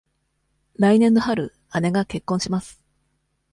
[0.79, 2.81] 来年の春、姉が結婚します。